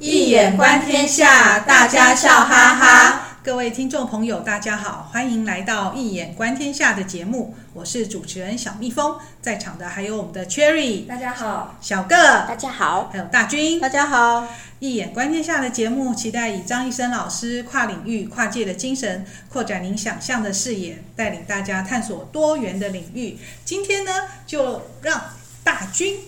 [0.00, 3.22] 易眼观天下，大家笑哈哈。
[3.42, 12.14] 各位听众朋友，大家好，欢迎来到《一眼观天下》的节目，我是主持人小蜜蜂，在场的还有我们的 Cherry，大家好；小个，
[12.46, 14.42] 大家好；还有大军，大家好。
[14.78, 23.36] 《一眼观天下》的节目，期待以张医生老师跨领域、跨界的精神，扩展您想象的视野，带领大家探索多元的领域。
[23.64, 24.12] 今天呢，
[24.46, 25.20] 就让
[25.64, 26.18] 大军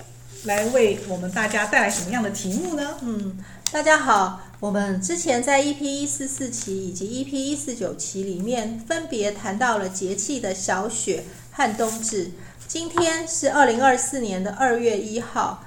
[0.45, 2.97] 来为我们大家带来什么样的题目呢？
[3.03, 3.39] 嗯，
[3.73, 4.41] 大家好。
[4.59, 12.33] 我们之前在 EP 一四四期以及 EP 一四九期里面，分别谈到了节气的小雪和冬至。
[12.67, 15.65] 今天是二零二四年的二月一号。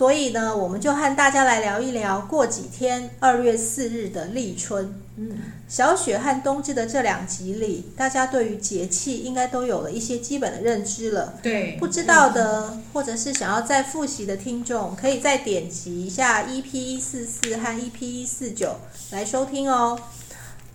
[0.00, 4.94] 所以呢，我们就和大家来聊一聊过几天二月四日的立春。
[5.16, 5.36] 嗯，
[5.68, 11.34] 小雪和冬至的这两集里，大家对于节气应该都有了一些基本的认知了。
[11.42, 18.76] 对，不知道的或者是想要再复习的听众，可以再点击一下 EP 一四四和 EP 一四九
[19.10, 20.00] 来收听哦。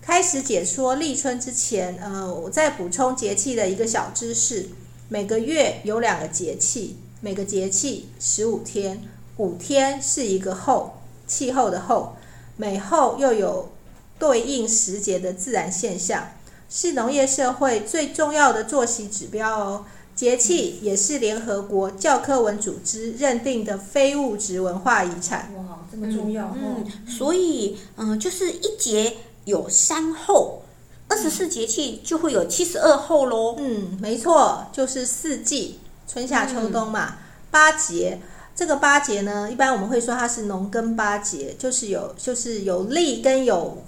[0.03, 4.69] 开始解说立春之前，呃，我再补充节气的一个小知识：
[5.09, 9.01] 每个月有两个节气，每个节气十五天。
[9.37, 12.15] 五天是一个候，气候的候，
[12.55, 13.69] 每候又有
[14.17, 16.29] 对应时节的自然现象，
[16.69, 19.85] 是农业社会最重要的作息指标哦。
[20.15, 25.51] 节气也是联合国教科文组织认定的非物质文化遗产。
[25.57, 26.55] 哇，这么重要！
[26.55, 30.61] 嗯，嗯，所以嗯，就是一节有三候，
[31.09, 33.55] 二十四节气就会有七十二候喽。
[33.57, 37.17] 嗯，没错，就是四季，春夏秋冬嘛，
[37.51, 38.19] 八节。
[38.55, 43.83] 这个八节呢，一般我们会说它是农耕八节，就是有就是有立跟有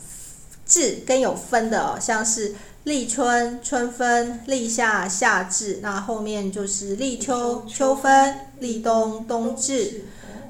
[0.65, 10.03] 至跟有分的哦，像是立春、春分、立夏、夏至，那后面就是立秋、秋分、立冬、冬至，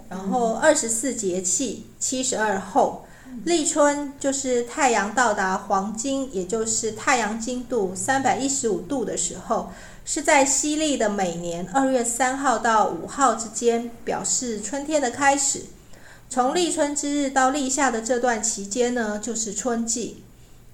[0.10, 3.06] 然后二十四节气七十二候，
[3.46, 9.72] 立春就是太阳到达黄金，也就是太阳经度三百一十五度的时候。
[10.10, 15.64] 是在西历的每年二月三号到五号之间，表示春天的开始。
[16.30, 20.24] 从立春之日到立夏的这段期间呢，就是春季。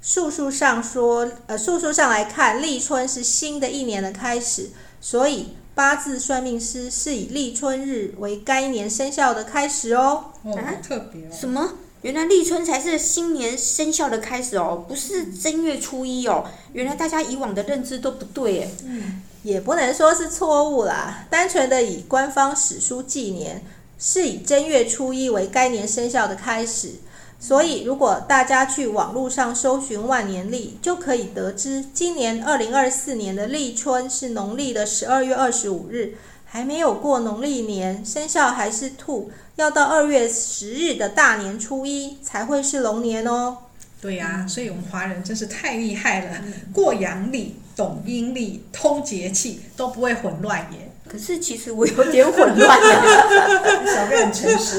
[0.03, 4.69] 数数上说，呃，数数上来看，立春是新的一年的开始，
[5.01, 10.25] 所以八字算命师是以立春日为该年生肖的开始哦。
[10.44, 11.31] 哦，特别哦。
[11.31, 11.73] 什么？
[12.03, 16.46] 原来立春才是新年生肖的开始哦，不是正月初一哦。
[16.74, 18.72] 原来大家以往的认知都不对耶。
[18.86, 23.64] 嗯，也不能说是错误啦，单纯的以官方史书纪年，
[23.97, 26.96] 是以正月初一为该年生肖的开始。
[27.40, 36.16] 所以，如果大家去网络上搜寻万年历，就可以得知，今年二零二四年的立春是农历的十二月二十五日。
[36.53, 43.58] 还没有过农历年，生肖还是兔，要到二月十日的大年初一才会是龙年哦。
[44.00, 46.38] 对呀、啊，所以我们华人真是太厉害了，
[46.72, 50.91] 过阳历、懂阴历、通节气，都不会混乱耶。
[51.09, 53.02] 可是其实我有点混乱呀，
[53.91, 54.78] 小个很诚实，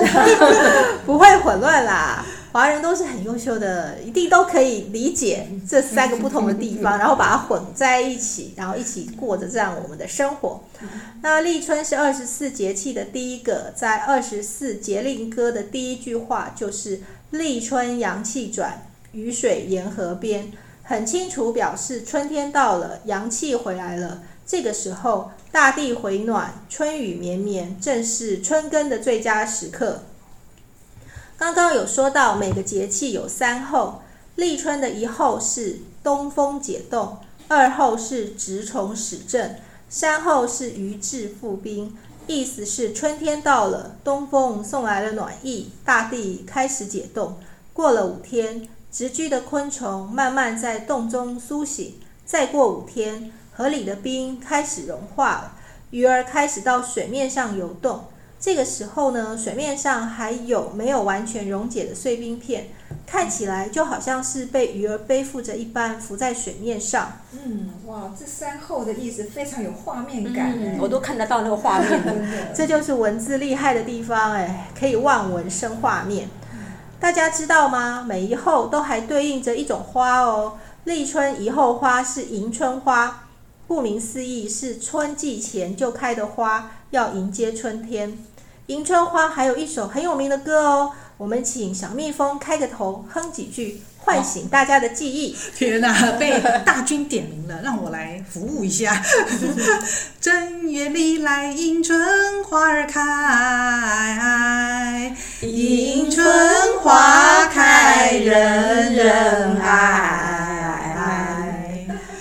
[1.04, 2.24] 不会混乱啦。
[2.54, 10.62] 华人都是很优秀的，一定都可以理解这三个不同的地方，然后把它混在一起，然后一起过着这样我们的生活。
[11.20, 17.00] 那立春是二十四节气的第一个，在二十四节令歌的第一句话就是
[17.32, 20.52] “立春阳气转，雨水沿河边”，
[20.84, 24.22] 很清楚表示春天到了，阳气回来了。
[24.46, 30.04] 这个时候，大地回暖，春雨绵绵，正是春耕的最佳时刻。
[31.36, 34.02] 刚刚有说到每个节气有三候，
[34.36, 37.18] 立春的一候是东风解冻，
[37.48, 41.96] 二候是蛰虫始振，三候是鱼至复冰。
[42.28, 47.36] 意思是春天到了，东风送来了暖意，大地开始解冻。
[47.72, 51.96] 过了五天，直居的昆虫慢慢在洞中苏醒。
[52.24, 55.56] 再过五天，河里的冰开始融化了，
[55.90, 58.04] 鱼儿开始到水面上游动。
[58.44, 62.66] 这个时候呢，水面上还有没有完全溶解的碎冰片，
[63.06, 67.10] 看起来就好像是被鱼儿背负着一般浮在水面上。
[67.32, 72.28] 嗯，哇，这三后的意思非常有画面感，嗯，我都看得到那个画面。
[72.54, 76.28] 这就是文字厉害的地方，哎，可以望文生画面。
[77.00, 78.04] 大家知道吗？
[78.06, 80.58] 每一后都还对应着一种花哦。
[80.84, 83.24] 立春一后花是迎春花，
[83.66, 88.18] 顾名思义是春季前就开的花，要迎接春天。
[88.68, 95.36] 迎春花还有一首很有名的歌哦，我们请小蜜蜂开个头，哼几句，唤醒大家的记忆。
[95.54, 99.02] 天哪， 被大军点名了，让我来服务一下。
[100.18, 103.02] 正月里来迎春花儿开，
[105.42, 106.26] 迎春
[106.80, 110.64] 花开人人爱。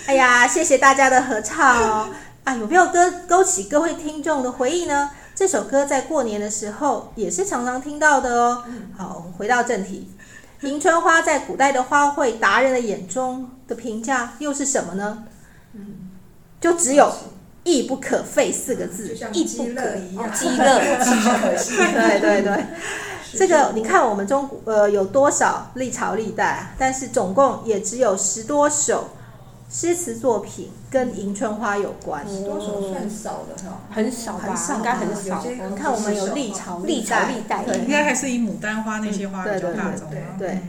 [0.08, 2.10] 哎呀，谢谢大家的合唱哦！
[2.44, 5.12] 啊，有没有歌勾起各位听众的回忆呢？
[5.36, 8.64] 这首歌在过年的时候也是常常听到的哦。
[8.96, 10.08] 好，我们回到正题，
[10.62, 15.24] 迎春花在古代的花卉达人的眼中的评价又是什么呢？
[16.62, 17.12] 就只有
[17.64, 21.76] 亦不可废四个字，亦不可一样，鸡肋， 可惜。
[21.94, 22.66] 对对 对，
[23.36, 29.10] 这个你看我们中呃有多少历朝历代，但是总共也只有十多首。
[29.74, 35.44] 诗词作品跟迎春花有关，十多首算少的哈，很少吧，应该很少。
[35.44, 40.08] 你看我们有历朝历朝历代，应该还是以牡丹花那些花比较大众。
[40.38, 40.60] 对，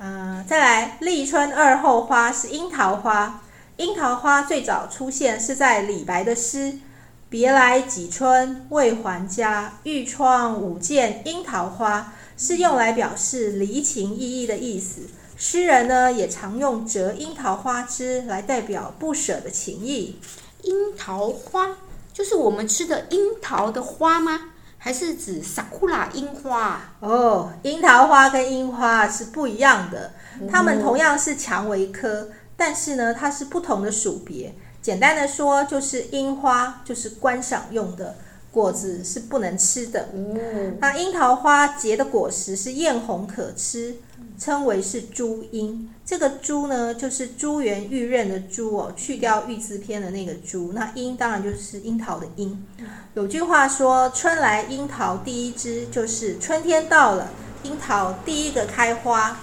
[0.00, 3.40] 嗯，再来立春二后花是樱桃花，
[3.76, 6.76] 樱桃花最早出现是在李白的诗
[7.30, 15.02] “别来几春未还家，欲窗舞见樱桃花”，是用来表示离情依依的意思。
[15.40, 20.20] 诗人呢也常用折樱桃花枝来代表不舍的情谊。
[20.64, 21.78] 樱桃花
[22.12, 24.38] 就是我们吃的樱桃的花吗？
[24.76, 26.92] 还是指萨库拉樱花？
[27.00, 30.12] 哦，樱桃花跟樱花是不一样的，
[30.46, 34.54] 它们同样是蔷薇科，但是呢，它是不同的属别。
[34.82, 38.14] 简单的说，就是樱花就是观赏用的，
[38.50, 40.10] 果子是不能吃的。
[40.12, 43.96] 嗯，那樱桃花结的果实是艳红可吃。
[44.40, 52.66] 称为是朱樱，这个朱呢，就是珠圆玉润的珠哦，去掉玉字边的那个朱，那樱当然就是樱桃的樱。
[53.12, 57.30] 有句话说：“春来樱桃第一枝”，就是春天到了，
[57.64, 59.36] 樱桃第一个开花。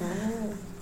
[0.00, 0.06] 哦，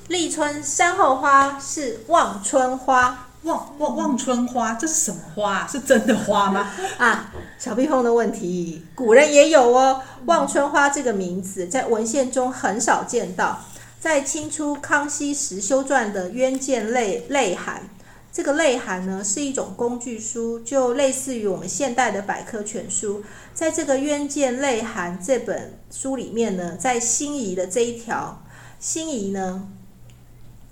[0.08, 5.58] 立春山后花是望春花，望望望春花，这是什么花？
[5.58, 6.70] 啊是真的花吗？
[6.98, 10.02] 啊，小蜜蜂的问题，古人也有哦。
[10.26, 13.60] 望春花这个名字在文献中很少见到，
[14.00, 17.82] 在清初康熙时修撰的《渊见类类函》，
[18.32, 23.22] 这个类函呢是一种工具书，就类似于我们现代的百科全书。
[23.52, 28.42] 在这个《渊见类函》这本书里面呢，在辛夷的这一条，
[28.80, 29.68] 辛夷呢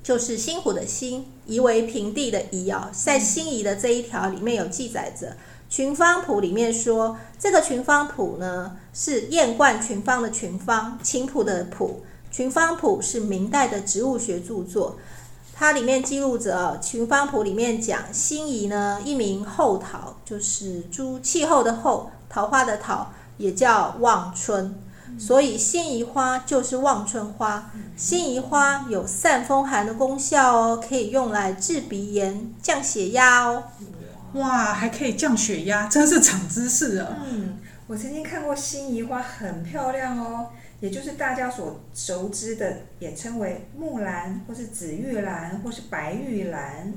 [0.02, 5.36] 就是辛苦的辛，夷为平地的夷啊，在辛夷的这一条里面有记载着。
[5.68, 12.02] 群芳谱里面说，这个群芳谱呢是艳冠群芳的群芳，琴谱的谱。
[12.30, 14.96] 群芳谱是明代的植物学著作，
[15.54, 24.74] 它里面记录着群芳谱里面讲，辛夷呢一名后桃，就是诸气候的后，桃花的桃，也叫望春，
[25.18, 27.70] 所以辛夷花就是望春花。
[27.96, 33.64] 辛夷花有散风寒的功效哦，可以用来治鼻炎、降血压哦。
[34.34, 37.18] 哇，还可以降血压，真是长知识啊！
[37.24, 40.48] 嗯，我曾经看过辛夷花，很漂亮哦，
[40.80, 46.92] 也就是大家所熟知的，也称为木兰，或是紫玉兰，或是白玉兰。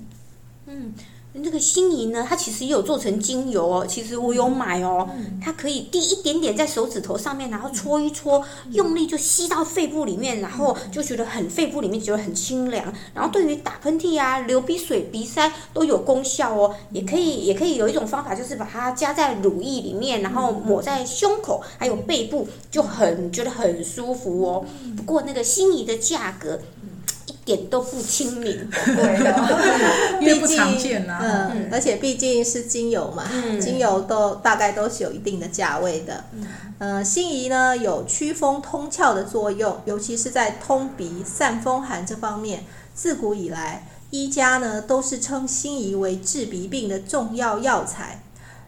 [0.65, 0.93] 嗯。
[1.37, 3.85] 那个心仪呢，它其实也有做成精油哦。
[3.85, 5.07] 其实我有买哦，
[5.41, 12.93] 它可以滴一点点在手指头上面，然后搓一搓，用力就吸到肺部里面，然后就觉得很肺部里面觉得很清凉。
[13.13, 16.73] 然后对于打喷嚏啊、流鼻水、鼻塞都有功效哦。
[16.91, 24.65] 也可以，也可以有一种方法，就是把它加在乳液里面，然后抹在胸口还有背部，就很觉得很舒服哦。
[24.95, 26.59] 不过那个心仪的价格。
[27.45, 28.49] 点都不亲民，
[30.19, 31.19] 因为不常见呐。
[31.21, 36.23] 嗯，而且毕竟是精油嘛，嗯、精油都大概都是有一定的价位的。
[36.33, 36.47] 嗯，
[36.79, 42.63] 呃，辛夷呢有祛风通窍的作用，尤其是在通鼻、散风寒这方面。
[42.95, 48.21] 自古以来，医家呢都是称辛夷为治鼻病的重要药材。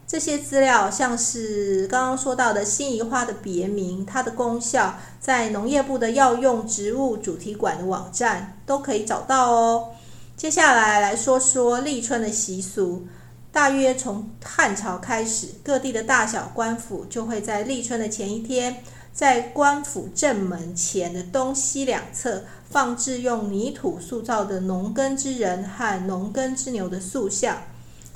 [0.07, 9.89] 这些资料像是刚刚说到的辛夷花的别名，它的功效，在农业部的药用植物主题馆的网站都可以找到哦。
[10.37, 13.05] 接下来来说说立春的习俗，
[13.51, 27.57] 大约从汉朝开始，各地的大小官府就会在立春的前一天，在官府正门前的东西两侧放置用泥土塑造的农耕之人和农耕之牛的塑像。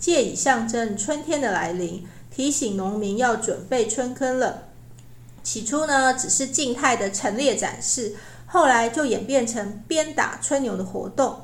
[0.01, 4.63] 借以象征春天的来临，提醒农民要准备春耕了。
[5.43, 8.15] 起初呢，只是静态的陈列展示，
[8.47, 11.41] 后来就演变成鞭打春牛的活动。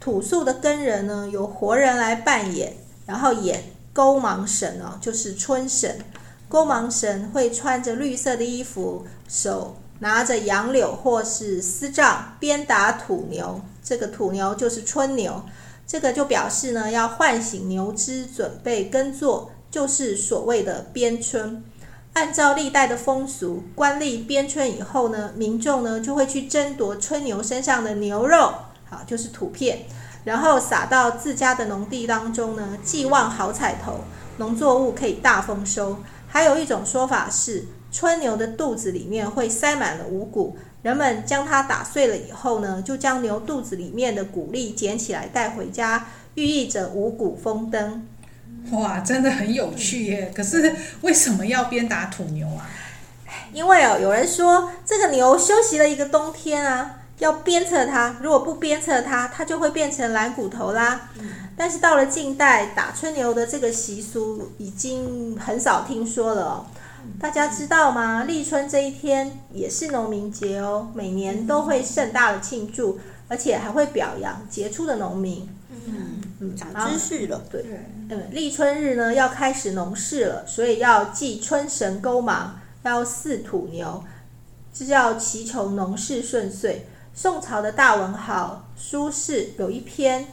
[0.00, 2.74] 土塑的耕人呢，由活人来扮演，
[3.06, 3.62] 然后演
[3.92, 5.98] 勾芒神哦，就是春神。
[6.48, 13.60] 勾芒神会穿着绿色的衣服，手拿着杨柳或是丝杖，鞭打土牛。
[13.84, 15.42] 这个土牛就是春牛。
[15.90, 21.64] 这个就表示呢，要唤醒牛只，准备耕作，就是所谓的鞭春。
[22.12, 28.54] 按照历代的风俗，官吏鞭春以后呢，民众呢就会去争夺春牛身上的牛肉，
[28.88, 29.80] 好，就是土片，
[30.22, 34.04] 然后撒到自家的农地当中呢，寄望好彩头，
[34.36, 35.96] 农作物可以大丰收。
[36.28, 48.06] 还有一种说法是，春牛的肚子里面会塞满了五谷，人们将它打碎了以后呢，就将牛肚子里面的谷粒捡起来带回家，寓意着五谷丰登。
[48.72, 50.32] 哇，真的很有趣耶！
[50.34, 52.68] 可是为什么要鞭打土牛啊？
[53.52, 58.16] 因为哦，有人说这个牛休息了一个冬天啊，要鞭策它。
[58.22, 61.10] 如果不鞭策它，它就会变成懒骨头啦。
[61.56, 66.66] 但是到了近代，打春牛的这个习俗已经很少听说了哦。
[67.18, 68.24] 大家知道吗？
[68.24, 75.48] 立春这一天也是农民节哦，每年都会盛大的庆祝，而且还会表扬杰出的农民。
[75.86, 77.42] 嗯嗯，长知识了。
[77.50, 77.64] 对，
[78.08, 82.58] 嗯，立春日呢要开始农事了，所以要祭春神勾芒。
[82.82, 84.02] 要祀土牛，
[84.72, 86.86] 是要祈求农事顺遂。
[87.12, 90.22] 宋朝的大文豪苏轼有一篇《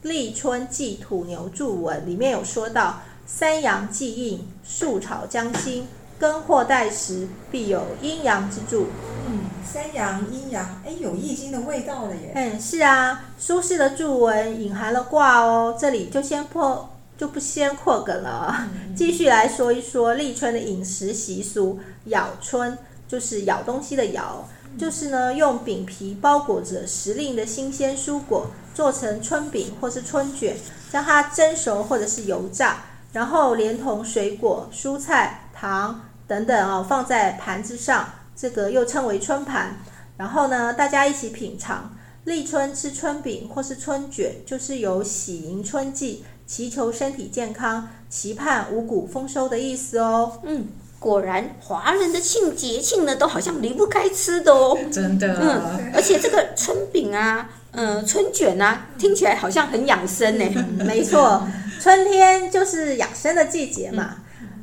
[0.00, 5.86] 立春祭土牛注文》，里面有说到：“三阳既应，树草将兴，
[6.18, 8.86] 耕获待时，必有阴阳之助。”
[9.28, 12.32] 嗯，三阳阴阳，哎，有易经的味道了耶。
[12.34, 15.76] 嗯，是啊，苏轼的注文隐含了卦哦。
[15.78, 16.90] 这里就先破。
[17.18, 21.78] 就不先扩梗了，继续来说一说立春的饮食习俗。
[22.04, 22.76] 咬春
[23.08, 24.46] 就是咬东西的咬，
[24.78, 30.58] 就是呢用饼皮包裹着时令的新鲜蔬果，做成春饼或是春卷，
[30.92, 39.78] 将它蒸熟或者是油炸，然后连同水果、蔬菜、糖等等哦放在盘子上，这个又称为春盘。
[40.16, 41.92] 然后呢大家一起品尝。
[42.24, 46.24] 立春吃春饼或是春卷，就是有喜迎春季。
[46.44, 50.40] 祈求身体健康，期盼五谷丰收的意思哦。
[50.44, 50.66] 嗯，
[50.98, 54.76] 果然华人的庆节庆呢，都好像离不开吃的哦。
[54.92, 55.38] 真的。
[55.40, 60.44] 嗯，而且这个春饼啊，嗯、呃，春卷啊，听起来好像很养生呢。
[60.54, 61.46] 嗯、没错，
[61.80, 64.16] 春天就是养生的季节嘛。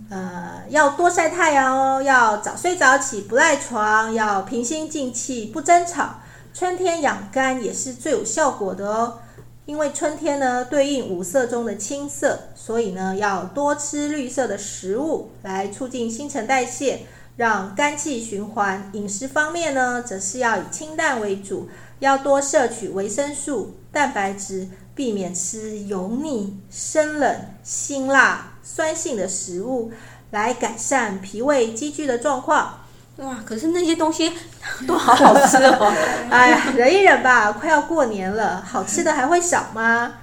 [0.10, 6.16] 呃，要多晒太阳哦，要早睡早起，不赖床，要平心静气，不争吵。
[6.54, 9.20] 春天养肝也是最有效果的哦。
[9.66, 17.00] 因为春天呢，对应五色中的青色，所以呢，要多吃绿色的食物来促进新陈代谢，
[17.38, 18.92] 让肝气循环。
[18.94, 29.92] 饮食方面呢，则是要以清淡为主，要多摄取维生素、蛋白质，避免吃油腻、生冷、辛辣、酸性的食物，
[30.32, 32.80] 来改善脾胃积聚的状况。
[33.18, 33.44] 哇！
[33.46, 34.34] 可是那些东西
[34.88, 35.94] 都好好吃哦。
[36.32, 40.16] 哎呀，忍一忍吧，快要过年了，好吃的还会少吗？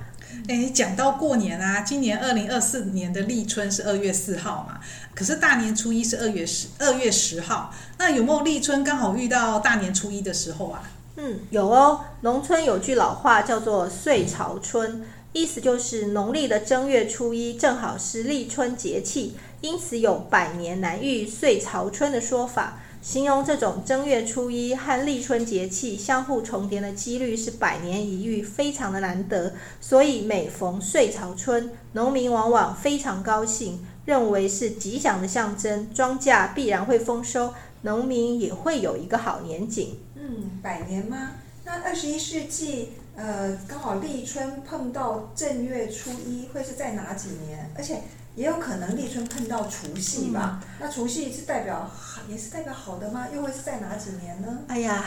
[0.49, 4.81] 哎，讲到过年啊，今年二零二四年的立春是二月四号嘛，
[5.15, 10.83] 可是大年初一是二月十二月十号，那有没有立春刚好遇到大年初一的时候啊？
[11.23, 12.01] 嗯，有哦。
[12.23, 19.37] 农村有句老话叫做“岁朝春”，意思就是农历的正月初一正好是立春节气。
[19.61, 29.53] 因此有百年难遇岁朝春的说法，形容这种正月初一和立春节气相互重叠的几率是百年一遇，非常的难得。
[29.79, 39.99] 所以每逢岁朝春，农民往往非常高兴，认为是吉祥的象征，庄稼必然会丰收，农民也会有一个好年景。
[40.21, 41.33] 嗯，百年吗？
[41.65, 47.71] 那二十一世纪，呃，刚好立春碰到正月初一，会是在哪几年？
[47.77, 48.03] 而且。
[48.37, 50.61] 也有可能立春碰到除夕吧？
[50.63, 53.27] 嗯、那除夕是代表好，也是代表好的吗？
[53.35, 54.61] 又会是在哪几年呢？
[54.69, 55.05] 哎呀，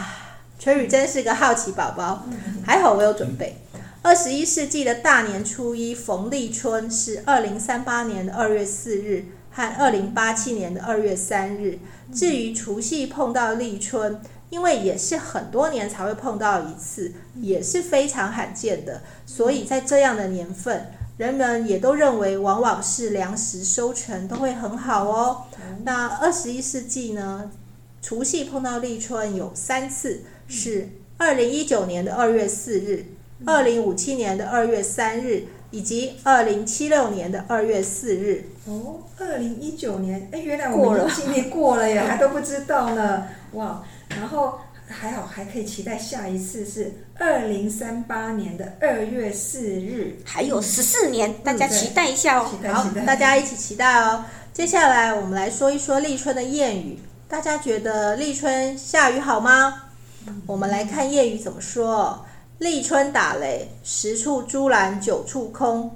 [0.60, 2.26] 春雨真是个好奇宝宝。
[2.66, 3.56] 还好我有准备。
[4.02, 11.80] 二十一世纪的大年初一逢立春是二零三八年的二月四日和二零八七年的二月三日。
[12.14, 14.20] 至于除夕碰到立春，
[14.54, 20.92] 因为也是很多年才会碰到一次，也是非常罕见的，所以在这样的年份。
[21.18, 25.46] 人们也都认为，往往是粮食收成都会很好哦。
[25.84, 27.50] 那二十一世纪呢？
[28.00, 33.08] 除夕碰到立春有三次，是二零一九年的二月四日、
[33.46, 38.50] 二零五七年的二月三日，以及二零七六年的二月四日。
[38.68, 43.28] 哦，二零一九年，哎，原来我们经历过了呀， 还都不知道呢。
[43.54, 43.84] 哇，
[44.18, 44.60] 然后。
[44.86, 52.52] 还好，还可以期待下一次是二零三八年的二月四日，还有十四年，大家期待一下哦。
[52.72, 54.26] 好，大家一起期待哦。
[54.52, 59.84] 接下来我们来说一说立春的谚语，大家觉得立春下雨好吗？
[60.46, 62.26] 我们来看谚语怎么说：
[62.60, 65.90] 立春打雷，十处朱栏九处空；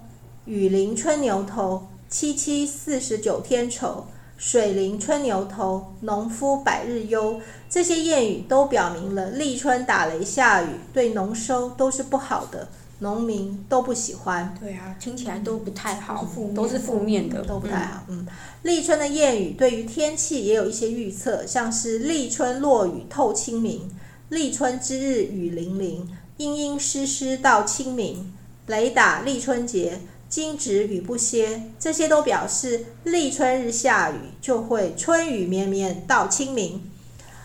[0.45, 4.07] 雨淋春牛头，七七四十九天愁。
[4.37, 7.41] 水淋春牛头，农夫百日忧。
[7.69, 14.55] 这些谚语都表明了立春打雷下雨对农收都是不好的，农民都不喜欢。
[14.59, 18.03] 对啊，听起来都不太好，嗯、都是负面的，都不太好。
[18.07, 18.25] 嗯，
[18.61, 23.89] 立春的谚语对于天气也有一些预测，像是立春落雨透清明，
[24.29, 28.33] 立春之日雨霖霖，阴阴湿湿到清明，
[28.67, 36.89] 雷打立春节，惊蛰雨不歇，这些都表示立春日下雨就会春雨绵绵到清明。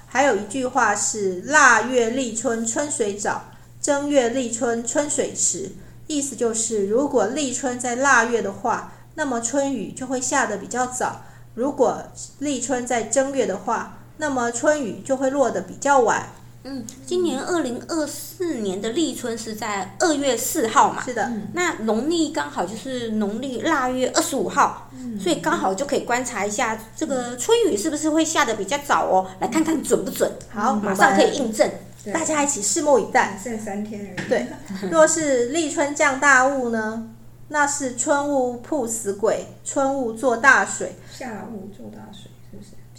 [0.06, 3.44] 还有一句话是“腊月立春春水早，
[3.80, 5.70] 正月立春春水迟”，
[6.06, 11.22] 意思就是如果立春在腊月的话，那么春雨就会下得比较早；
[11.54, 12.02] 如果
[12.40, 16.28] 立春在正月的话，那么春雨就会落得比较晚。
[16.64, 21.02] 嗯，今年二零二四年的立春是在二月四号嘛？
[21.04, 30.30] 是的，那农历刚好就是农历腊月二十五号，嗯，所以刚好就可以观察一下这个春雨是不是会下得比较早哦，来看看准不准。
[30.50, 31.68] 好，马上可以印证，
[32.12, 33.38] 大家一起拭目以待。
[33.42, 34.28] 剩三天而已。
[34.28, 34.46] 对，
[34.90, 37.08] 若是立春降大雾呢？
[37.48, 42.30] 那是春雾曝死鬼，春雾做大水，下雾做大水。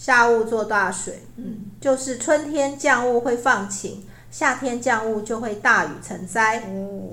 [0.03, 6.61] 下雾做大水，嗯，就是春天降雾会放晴，夏天降雾就会大雨成灾。
[6.67, 7.07] 哦，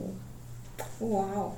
[0.99, 1.53] 哇哦，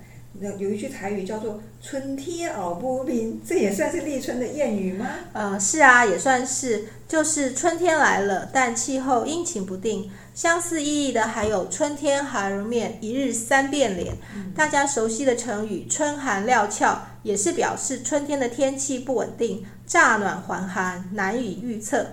[0.59, 5.07] 有一句台语叫做“春天熬不冰”，这也算是立春的谚语吗？
[5.33, 10.11] 呃，是啊，也算是，就是春天来了，但气候阴晴不定。
[10.35, 14.15] 相似意义的还有“春天寒如面，一日三变脸”。
[14.55, 19.65] 大家熟悉的成语“春寒料峭”也是表示春天的天气不稳定。
[19.93, 22.13] 乍暖还寒，难以预测。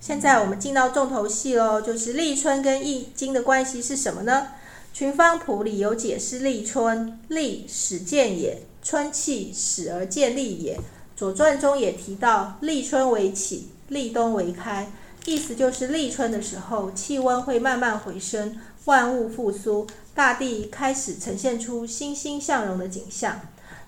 [0.00, 4.48] 现在我们进到重头戏喽，就是立春跟易经的关系是什么呢？
[4.92, 10.80] 群芳谱里有解释立春，立始见也，春气始而见立也。
[11.14, 14.90] 左传中也提到立春为起，立冬为开，
[15.24, 23.40] 意思就是立春的时候，气温会慢慢回升，万物复苏，大地开始呈现出欣欣向荣的景象。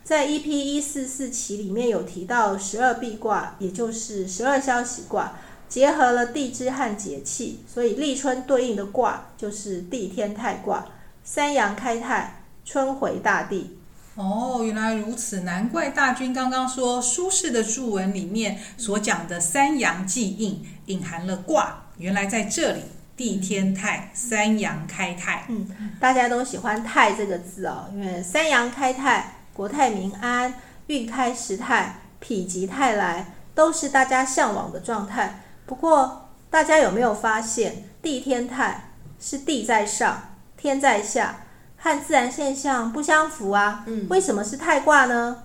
[0.05, 5.33] 在 EP 一四四期里面有提到十二臂卦，也就是十二消息卦，
[5.69, 10.85] 结合了地支和节气，所以立春对应的卦就是地天泰卦，
[11.23, 13.79] 三阳开泰，春回大地。
[14.17, 22.83] 哦，原来如此，难怪大军刚刚说苏轼的注文里面所讲的三阳既应，隐含了卦，原来在这里，
[23.17, 25.47] 地天泰，三阳开泰。
[25.49, 25.67] 嗯，
[25.99, 29.37] 大家都喜欢泰这个字哦，因为三阳开泰。
[29.55, 30.55] 国泰民安、
[30.87, 35.43] 运开时泰、否极泰来，都是大家向往的状态。
[35.67, 41.45] 不过，大家有没有发现，地天泰是地在上，天在下，
[41.77, 43.85] 和自然现象不相符啊？
[43.87, 45.45] 嗯，为什么是泰卦呢？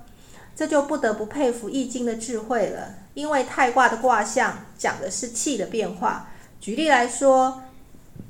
[0.55, 2.95] 这就不得不佩服易经的智慧了。
[3.13, 6.29] 因为泰卦的卦象讲的是气的变化。
[6.59, 7.63] 举例来说，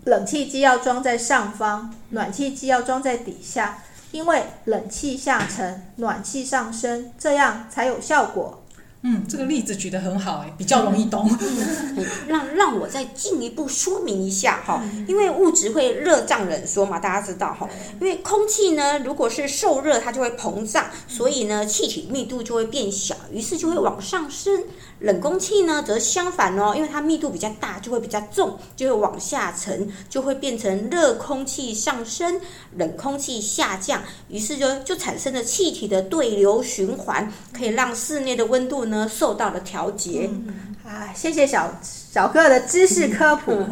[0.06, 3.80] 冷气机要装在上方，暖气机要装在底下。
[4.12, 8.64] 因为冷气下沉，暖气上升，这样才有效果。
[9.04, 11.30] 嗯，这个例子举得很好，哎，比较容易懂。
[11.40, 17.70] 嗯、让让我再进一步说明一下哈，因为物质会热胀冷缩嘛，大家知道哈。
[18.02, 24.64] 因为空气呢，如果是受热，它就会膨胀，所以呢，气体密度就会变小，于是就会往上升。
[25.00, 32.42] 冷空气呢，则相反哦，因为它密度比较大，就会比较重，就会往下沉，就会变成热空气上升，
[32.78, 40.30] 冷空气下降，于是就就产生了气体的对流循环，可以让室内的温度呢受到了调节。
[40.32, 43.66] 嗯、啊，谢谢小小哥的知识科普。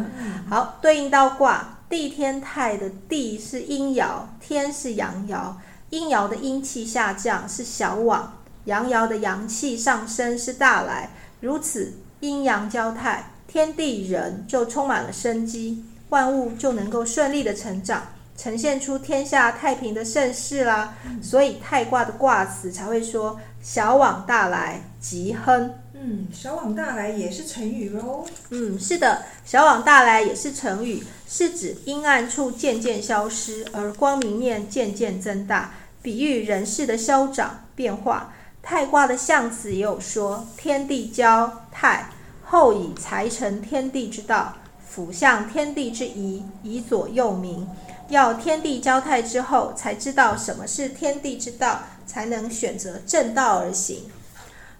[0.48, 5.54] 好，对应到卦，地天泰的地是阴爻，天是阳爻，
[5.90, 8.35] 阴爻的阴气下降是小往。
[8.66, 18.02] 阳爻的阳气上升是大来，如此阴阳交泰，天地人就充满了生机，万物就能够顺利的成长，
[18.36, 20.94] 呈现出天下太平的盛世啦。
[21.22, 25.72] 所以太卦的卦辞才会说“小往大来，吉亨”。
[25.98, 28.26] 嗯，小往大来也是成语喽。
[28.50, 38.32] 嗯，是的，小往大来也是成语，是指阴暗处渐渐消失，而光明面渐渐增大，比喻人事的消长变化。
[38.68, 42.10] 泰卦的象辞也有说：“天地交泰，
[42.42, 47.64] 后以才成天地之道，辅相天地之宜，以左右民。
[48.08, 54.10] 要天地交泰之后，才知道什么是天地之道，才能选择正道而行。”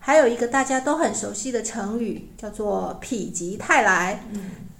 [0.00, 4.20] 还有一个大家都很熟悉的成语，叫做“否极泰来”。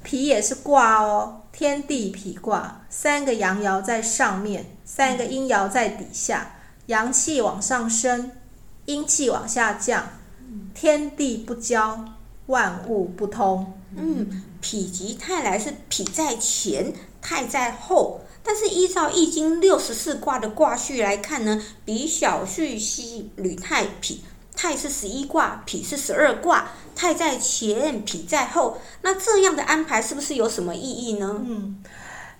[0.03, 8.33] 否也是卦哦，天地否卦，三个阳爻在上面，三个阴爻在底下，阳气往上升。
[8.87, 10.09] 阴气往下降，
[10.75, 12.05] 天地不交，
[12.47, 13.75] 万物不通。
[13.97, 18.21] 嗯，否极泰来是否在前，泰在后。
[18.43, 24.21] 但是依照《易经》六十四卦的卦序来看呢，比小畜西履太否，
[24.55, 28.79] 太是十一卦，否是十二卦，太在前，否在后。
[29.03, 31.43] 那这样的安排是不是有什么意义呢？
[31.45, 31.83] 嗯。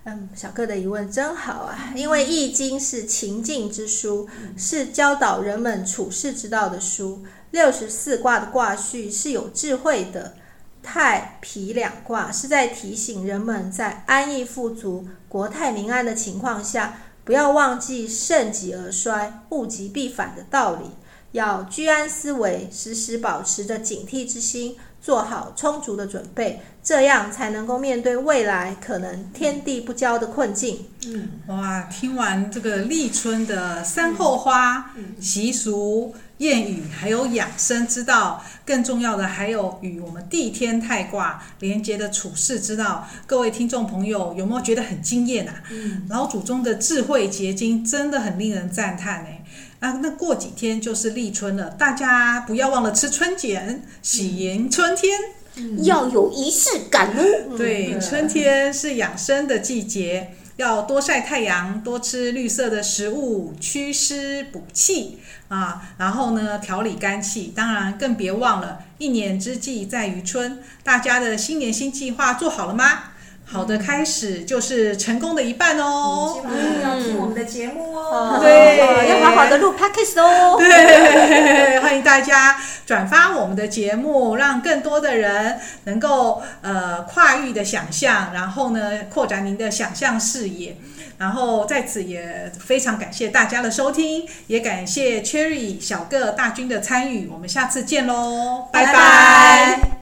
[0.09, 1.91] 嗯，小哥的疑问真好啊！
[1.93, 7.25] 因为《易经》是情境之书，是教导人们处世之道的书。
[7.51, 10.37] 六十四卦的卦序是有智慧的，
[10.81, 20.91] 太、皮两卦是在提醒人们，在安逸富足、国泰民安的情况下，不要忘记盛极而衰、物极必反的道理，
[21.33, 24.77] 要居安思危，时时保持着警惕之心。
[25.07, 30.85] 做好充足的准备，这样才能够面对未来可能天地不交的困境。
[31.05, 43.07] 嗯，哇，听完这个立春的三后花习俗、谚语，还有养生之道，更重要的还有与我们地天泰卦连接的处世之道。
[43.25, 45.63] 各位听众朋友，有没有觉得很惊艳啊？
[45.71, 49.29] 嗯，老祖宗的智慧结晶真的很令人赞叹呢。
[49.29, 49.36] 啊，
[49.79, 55.19] 那过几天就是立春了，大家不要忘了吃春卷，喜迎春天，
[55.55, 57.57] 嗯、要有仪式感哦。
[57.57, 65.89] 对，春天是养生的季节，要多晒太阳，多吃绿色的食物，祛湿补气啊。
[65.97, 67.53] 然后呢，调理肝气。
[67.55, 70.59] 当然，更别忘了，一年之计在于春。
[70.83, 73.11] 大家的新年新计划做好了吗？
[73.49, 76.33] 好的开始就是成功的一半哦。
[76.35, 78.33] 希望要听我们的节目哦。
[78.35, 80.57] 嗯、对，要好好的录 podcast 哦。
[80.59, 90.75] 对， 欢迎大家转发我们的节目，让更多的人能够呃跨域的想象，然后呢扩展您的想象视野。
[91.17, 97.27] 然后在此也非常感谢大家的收听，也感谢 Cherry 小个大军的参与。
[97.27, 98.93] 我们下次见喽，拜拜。
[98.93, 99.89] 拜拜。